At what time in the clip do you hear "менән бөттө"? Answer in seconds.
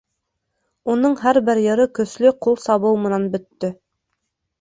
3.05-3.71